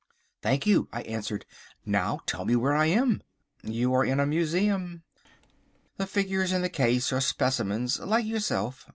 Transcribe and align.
"Thank 0.41 0.65
you," 0.65 0.89
I 0.91 1.03
answered. 1.03 1.45
"Now 1.85 2.21
tell 2.25 2.43
me 2.43 2.55
where 2.55 2.73
I 2.75 2.87
am?" 2.87 3.21
"You 3.61 3.93
are 3.93 4.03
in 4.03 4.19
a 4.19 4.25
museum. 4.25 5.03
The 5.97 6.07
figures 6.07 6.51
in 6.51 6.63
the 6.63 6.69
cases 6.69 7.13
are 7.13 7.21
specimens 7.21 7.99
like 7.99 8.25
yourself. 8.25 8.87